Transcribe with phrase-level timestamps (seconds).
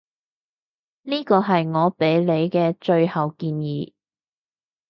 [1.03, 3.93] 呢個係我畀你嘅最後建議